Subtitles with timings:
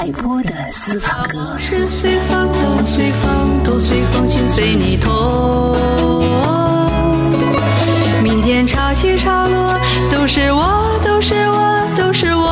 [0.00, 5.74] 海波的私房歌，是随风都随风都随风，心随你痛。
[8.22, 9.76] 明天潮起潮落，
[10.08, 12.46] 都是我，都是我，都是我。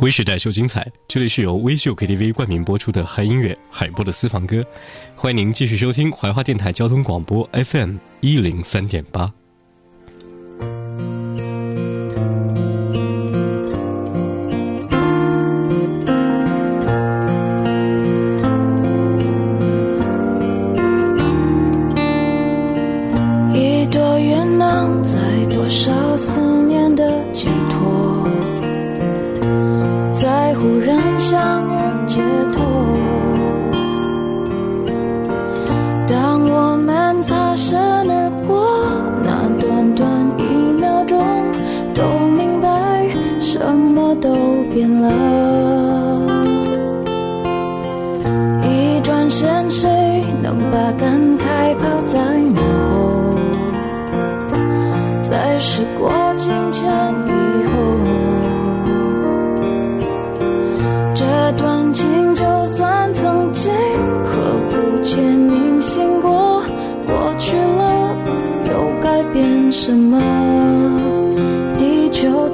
[0.00, 4.60] 微时代秀精彩，这里是由微秀 KTV 冠名播出的嗨音乐海波的私房歌，
[5.14, 9.32] 欢迎您继续收听怀化电台交通广播 FM 一零三点八。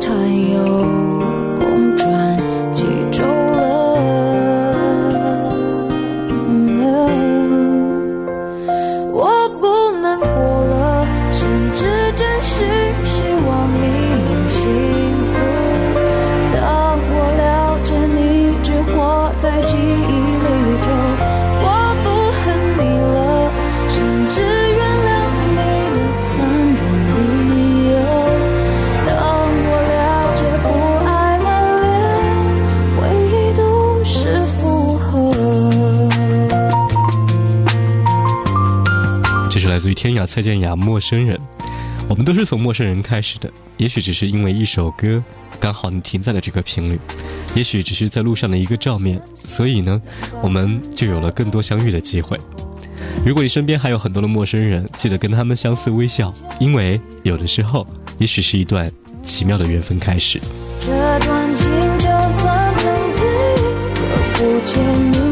[0.00, 1.11] 团友
[39.52, 41.36] 这是来自于天涯蔡健雅《陌生人》。
[42.08, 45.22] 我们都是从陌生人开始的，也许只是因为一首歌，
[45.60, 46.96] 刚好你停在了这个频率；
[47.54, 50.00] 也许只是在路上的一个照面，所以呢，
[50.40, 52.40] 我们就有了更多相遇的机会。
[53.26, 57.86] 如果你身边还有很多的陌生人，记得跟他们相似微笑，因为有的时候，
[58.16, 58.90] 也许是一段
[59.22, 60.40] 奇妙的缘分开始。
[60.80, 60.90] 这
[61.26, 61.68] 段情
[61.98, 63.26] 就算曾经
[63.92, 64.00] 刻
[64.38, 65.31] 骨且铭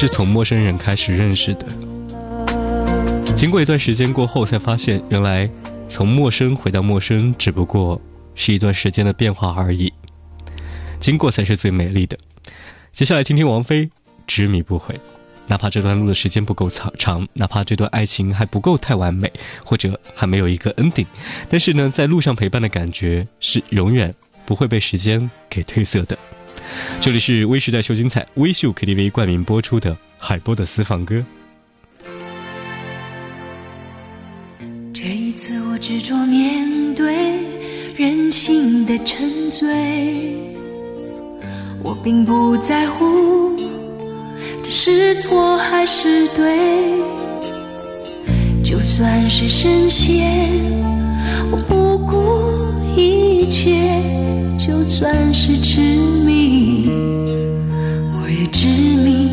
[0.00, 1.66] 是从陌生人开始认识的，
[3.36, 5.46] 经过一段时间过后，才发现原来
[5.86, 8.00] 从陌生回到陌生，只不过
[8.34, 9.92] 是一段时间的变化而已。
[10.98, 12.16] 经过才是最美丽的。
[12.94, 13.84] 接下来听听王菲
[14.26, 14.94] 《执迷不悔》，
[15.46, 19.30] 哪怕这段路的时间不够长长，哪怕这段爱情还不够太完美，
[19.62, 21.04] 或者还没有一个 ending，
[21.50, 24.14] 但是呢，在路上陪伴的感觉是永远
[24.46, 26.18] 不会被时间给褪色的。
[27.00, 31.24] 这里是微时代秀精彩微秀 KTV 冠名播出的海波的私房歌。
[34.92, 37.32] 这一次我执着面对
[37.96, 39.66] 人性的沉醉，
[41.82, 43.58] 我并不在乎
[44.62, 47.00] 这是错还是对，
[48.62, 50.52] 就算是深陷，
[51.50, 54.02] 我不顾一切，
[54.70, 55.80] 就算是痴
[56.24, 56.88] 迷，
[58.14, 59.29] 我也执迷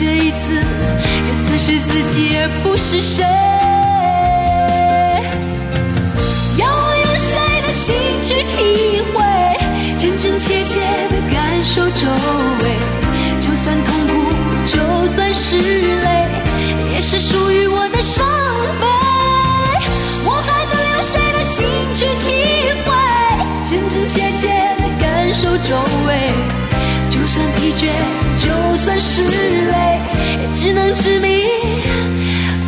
[0.00, 0.64] 这一次，
[1.26, 3.22] 这次是自己而不是谁。
[6.56, 7.36] 要我用谁
[7.66, 7.94] 的心
[8.24, 9.20] 去体会，
[9.98, 10.80] 真真切切
[11.10, 12.08] 的感受周
[12.62, 12.72] 围，
[13.42, 14.12] 就算痛苦，
[14.72, 14.80] 就
[15.12, 16.08] 算是泪，
[16.94, 18.24] 也是属于我的伤
[18.80, 18.86] 悲。
[20.24, 22.88] 我还能用谁的心去体会，
[23.68, 24.48] 真真切切
[24.80, 25.76] 的感受周
[26.06, 26.32] 围，
[27.10, 27.92] 就算疲倦，
[28.42, 28.48] 就
[28.78, 29.59] 算是
[30.94, 31.44] 执迷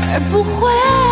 [0.00, 1.11] 而不会。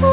[0.00, 0.06] 不。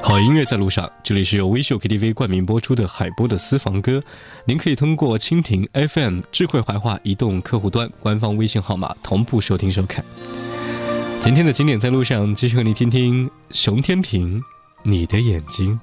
[0.00, 4.02] 好音乐在路上，这里是由微秀 KTV 冠名播出的海波的私房歌。
[4.46, 10.02] 您可以通过蜻蜓 FM、智慧怀化移动客户端官方微信号码同步收听收看。
[11.20, 14.42] 今天的经典在路上，继续和你听听熊天平，
[14.82, 15.78] 你的眼睛。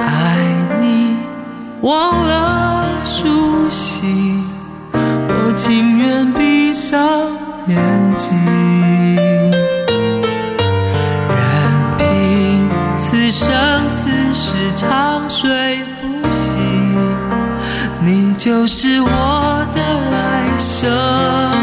[0.00, 0.38] 爱
[0.80, 1.16] 你，
[1.82, 4.06] 忘了熟悉，
[4.92, 7.00] 我情愿闭上
[7.68, 8.57] 眼睛。
[18.48, 21.57] 就是我的来生。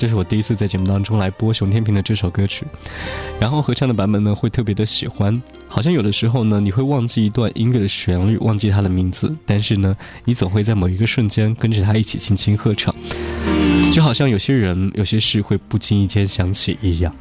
[0.00, 2.64] 这是我第一次在节目当中来播熊天平的这首歌曲，
[3.38, 12.94] 然后合唱的版本呢会特别的喜欢，好像有的时候呢你会忘记一段音乐的旋律，忘记它的名字，但是呢你总会在某一个瞬间跟着它一起轻轻合唱，
[13.92, 17.14] 就好像有些人有些事会不经意间想起一样。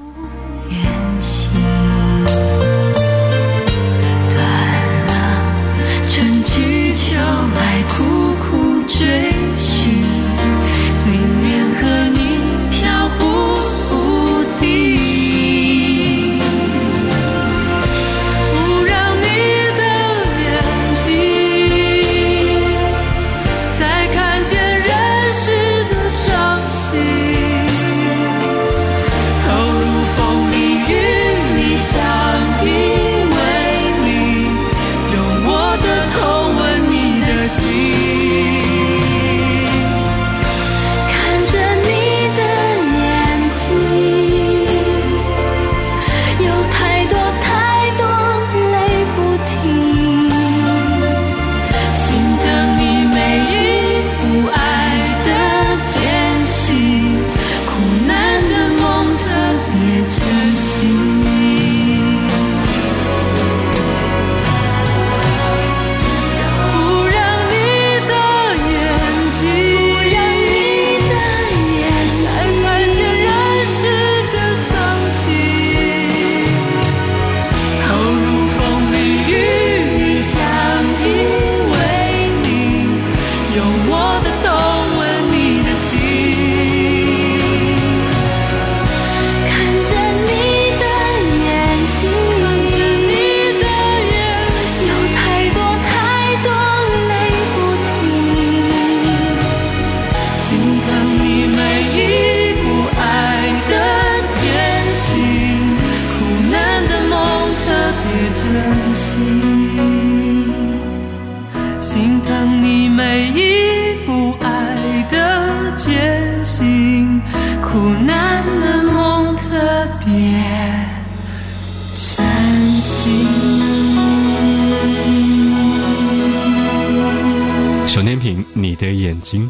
[129.29, 129.49] 的眼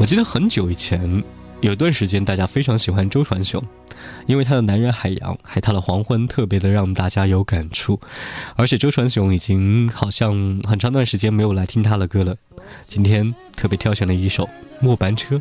[0.00, 1.22] 我记得很久以前，
[1.60, 3.62] 有一段时间大家非常喜欢周传雄，
[4.26, 8.00] 因为他的《男人海洋》还他的《黄昏》特别的让大家有感触。
[8.56, 12.36] 而且周传雄已经好像很长段时间没有来听他的歌了，
[12.86, 14.44] 今天特别挑选了一首
[14.80, 15.36] 《末班车》。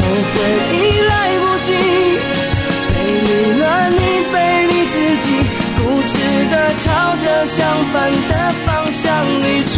[0.00, 0.36] 后悔
[0.72, 0.76] 已
[1.08, 1.72] 来不及，
[6.08, 6.16] 固执
[6.48, 8.32] 的朝着相反的
[8.64, 9.12] 方向
[9.44, 9.76] 离去。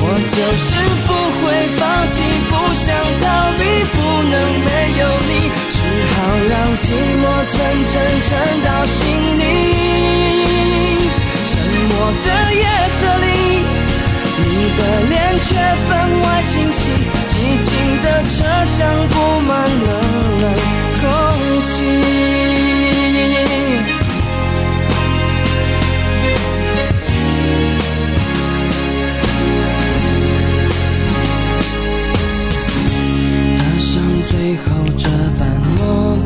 [0.00, 0.68] 我就是
[1.04, 1.44] 不会
[1.76, 2.16] 放弃，
[2.48, 2.88] 不想
[3.20, 3.26] 逃
[3.58, 3.60] 避，
[3.92, 4.68] 不能没
[5.00, 5.30] 有你，
[5.68, 5.76] 只
[6.14, 6.16] 好
[6.48, 6.82] 让寂
[7.20, 8.30] 寞沉沉沉
[8.64, 8.96] 到心
[9.36, 9.42] 里。
[11.46, 11.52] 沉
[11.90, 11.92] 默
[12.24, 12.64] 的夜
[12.96, 13.28] 色里，
[14.38, 14.46] 你
[14.78, 15.12] 的脸
[15.42, 15.48] 却
[15.86, 15.90] 分
[16.22, 16.80] 外清晰，
[17.28, 17.68] 寂静
[18.02, 18.78] 的车厢
[19.10, 19.88] 布满了
[20.40, 20.44] 冷
[21.02, 21.04] 空
[21.64, 22.37] 气。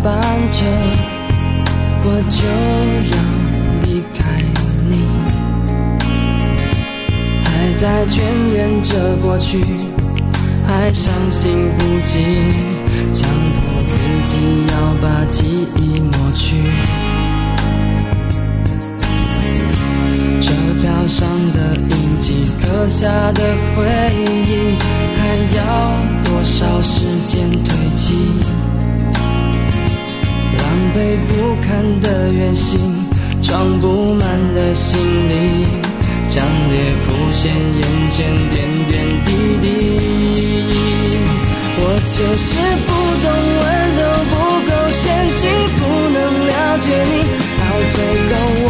[0.02, 0.64] 班车，
[2.02, 2.42] 我就
[3.12, 3.16] 要
[3.87, 4.21] 离开
[4.90, 4.92] 你，
[7.44, 8.18] 还在眷
[8.52, 9.59] 恋着过去，
[10.66, 12.52] 还伤心不已，
[13.14, 13.94] 强迫自
[14.26, 14.32] 己
[14.73, 16.56] 要把记忆抹去。
[20.40, 20.50] 车
[20.82, 23.40] 票上的印记，刻下的
[23.76, 23.85] 回
[24.26, 24.76] 忆，
[25.16, 25.21] 还
[25.56, 25.61] 要
[26.25, 28.16] 多少时间堆积？
[30.94, 32.78] 被不堪的远行，
[33.40, 35.64] 装不满的行李，
[36.28, 38.92] 强烈浮现眼前点点
[39.25, 39.28] 滴
[39.61, 39.64] 滴。
[41.75, 42.49] 我就是
[42.87, 42.90] 不
[43.22, 43.26] 懂
[43.58, 43.64] 温
[43.96, 44.34] 柔，不
[44.68, 45.40] 够纤细，
[45.78, 45.80] 不
[46.12, 47.12] 能了解你，
[47.58, 47.61] 到
[47.94, 47.96] 最
[48.28, 48.32] 后
[48.64, 48.68] 我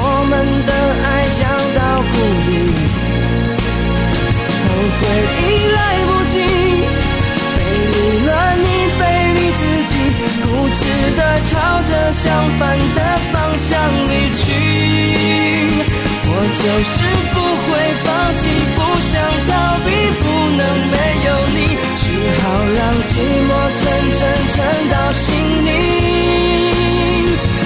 [16.84, 17.70] 是不会
[18.04, 19.10] 放弃，不想
[19.46, 19.50] 逃
[19.84, 19.88] 避，
[20.20, 20.24] 不
[20.56, 20.60] 能
[20.90, 20.96] 没
[21.26, 21.56] 有你，
[21.96, 22.02] 只
[22.40, 22.42] 好
[22.76, 23.10] 让寂
[23.48, 23.80] 寞沉
[24.12, 24.56] 沉沉
[24.90, 25.24] 到心
[25.64, 25.68] 里。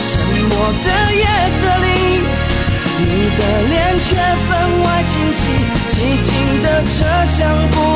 [0.07, 0.13] 沉
[0.51, 0.53] 默
[0.85, 1.25] 的夜
[1.59, 1.87] 色里，
[2.99, 3.05] 你
[3.39, 4.09] 的脸却
[4.49, 4.51] 分
[4.85, 5.41] 外清晰，
[5.89, 6.29] 寂静
[6.63, 6.97] 的车
[7.27, 7.96] 厢不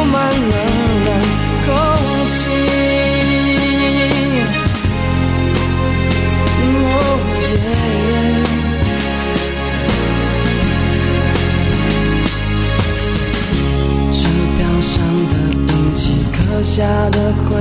[16.80, 17.60] 下的回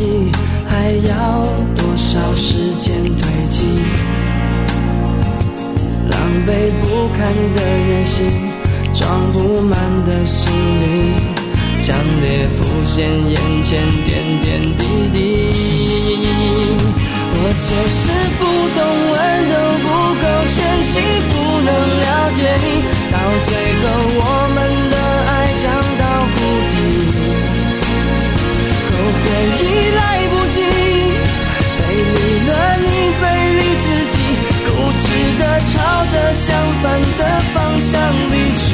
[0.00, 0.32] 忆，
[0.66, 1.12] 还要
[1.76, 3.20] 多少时间堆
[3.50, 3.60] 积？
[6.08, 6.48] 狼狈
[6.80, 7.20] 不堪
[7.54, 8.24] 的原形，
[8.94, 10.84] 装不满的行李，
[11.82, 15.16] 强烈浮现眼前点点滴滴。
[17.38, 18.42] 我就是不
[18.72, 18.80] 懂
[19.12, 19.14] 温
[19.52, 20.96] 柔，不够纤细，
[21.28, 21.68] 不能
[22.00, 22.64] 了解你，
[23.12, 23.14] 到
[23.44, 23.84] 最后
[24.16, 24.58] 我们
[24.90, 24.94] 的
[25.28, 25.64] 爱将
[29.42, 30.60] 已来不及，
[31.78, 32.16] 背离
[32.48, 32.86] 了你，
[33.20, 34.14] 背离自己，
[34.64, 34.68] 固
[34.98, 35.04] 执
[35.38, 35.74] 的朝
[36.06, 36.44] 着相
[36.82, 36.84] 反
[37.18, 37.20] 的
[37.52, 37.92] 方向
[38.30, 38.64] 离去。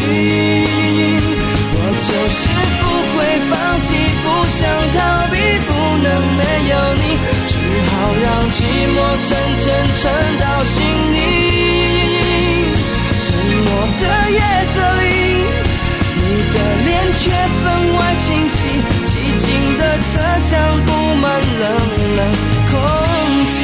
[1.74, 2.40] 我就是
[2.80, 3.18] 不会
[3.50, 3.86] 放弃，
[4.22, 4.60] 不想
[4.94, 4.98] 逃
[5.30, 5.34] 避，
[5.66, 5.70] 不
[6.02, 7.04] 能没有你，
[7.46, 7.50] 只
[7.88, 8.56] 好让寂
[8.94, 8.96] 寞
[9.26, 10.00] 沉沉沉
[10.40, 10.74] 到心
[11.12, 11.14] 里。
[13.22, 13.26] 沉
[13.64, 15.04] 默的夜色里，
[16.16, 16.20] 你
[16.52, 17.22] 的脸却
[17.62, 17.64] 分
[17.96, 18.61] 外清晰，
[19.82, 21.62] 的车厢布满冷
[22.16, 22.20] 冷
[22.70, 22.78] 空
[23.48, 23.56] 气。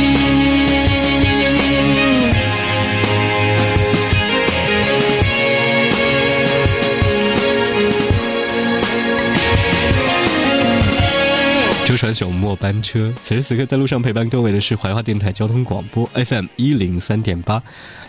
[11.87, 17.63] 周传雄末班车，此时此刻在路上陪伴各位的是怀化电台交通广播 FM 一零三点八。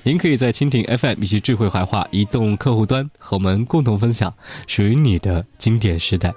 [0.04, 4.34] 您可以在蜻蜓 FM 以及智慧怀化移动客户端和我们共同分享
[4.68, 6.34] 属于你的经典时代。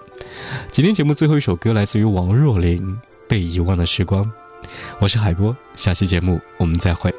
[0.71, 2.81] 今天节目最后一首歌来自于王若琳，
[3.29, 4.25] 《被遗忘的时光》。
[4.99, 7.13] 我是海波，下期节目我们再会。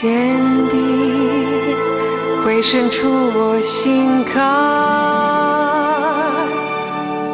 [0.00, 0.78] 天地
[2.42, 4.40] 会渗出我心坎。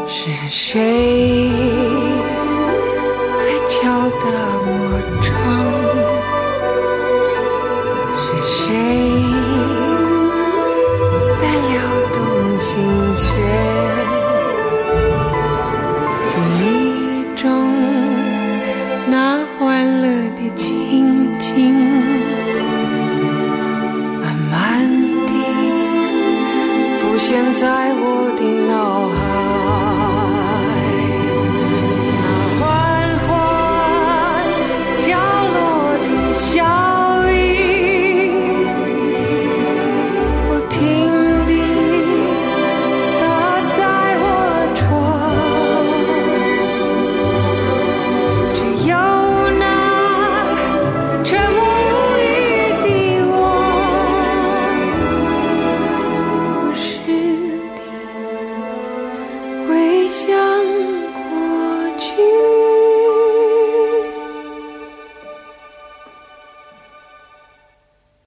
[0.09, 1.49] 是谁
[3.39, 4.56] 在敲打